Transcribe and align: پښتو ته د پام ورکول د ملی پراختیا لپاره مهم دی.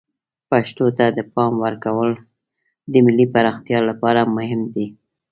پښتو 0.49 0.85
ته 0.97 1.05
د 1.17 1.19
پام 1.33 1.53
ورکول 1.65 2.11
د 2.91 2.93
ملی 3.05 3.25
پراختیا 3.33 3.79
لپاره 3.89 4.21
مهم 4.35 4.61
دی. 4.73 4.87